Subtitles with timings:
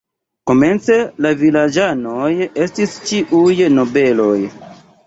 [0.51, 0.95] Komence
[1.25, 2.33] la vilaĝanoj
[2.67, 4.37] estis ĉiuj nobeloj.